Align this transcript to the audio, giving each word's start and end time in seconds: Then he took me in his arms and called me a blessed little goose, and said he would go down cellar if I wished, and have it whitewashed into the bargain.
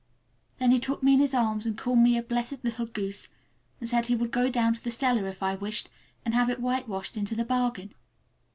Then 0.57 0.71
he 0.71 0.79
took 0.79 1.03
me 1.03 1.13
in 1.13 1.19
his 1.19 1.35
arms 1.35 1.67
and 1.67 1.77
called 1.77 1.99
me 1.99 2.17
a 2.17 2.23
blessed 2.23 2.63
little 2.63 2.87
goose, 2.87 3.27
and 3.79 3.87
said 3.87 4.07
he 4.07 4.15
would 4.15 4.31
go 4.31 4.49
down 4.49 4.73
cellar 4.73 5.27
if 5.27 5.43
I 5.43 5.53
wished, 5.53 5.91
and 6.25 6.33
have 6.33 6.49
it 6.49 6.59
whitewashed 6.59 7.17
into 7.17 7.35
the 7.35 7.45
bargain. 7.45 7.93